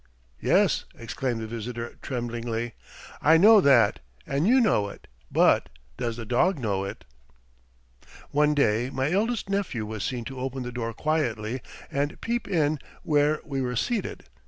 "Yes," 0.39 0.85
exclaimed 0.97 1.41
the 1.41 1.45
visitor, 1.47 1.99
tremblingly, 2.01 2.73
"I 3.21 3.37
know 3.37 3.61
that 3.61 3.99
and 4.25 4.47
you 4.47 4.59
know 4.59 4.89
it, 4.89 5.05
but 5.31 5.69
does 5.97 6.17
the 6.17 6.25
dog 6.25 6.57
know 6.57 6.83
it?" 6.83 7.05
One 8.31 8.55
day 8.55 8.89
my 8.89 9.11
eldest 9.11 9.47
nephew 9.47 9.85
was 9.85 10.03
seen 10.03 10.25
to 10.25 10.39
open 10.39 10.63
the 10.63 10.71
door 10.71 10.95
quietly 10.95 11.61
and 11.91 12.19
peep 12.19 12.47
in 12.47 12.79
where 13.03 13.41
we 13.45 13.61
were 13.61 13.75
seated. 13.75 14.23